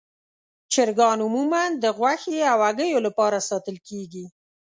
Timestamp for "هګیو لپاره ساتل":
2.67-3.77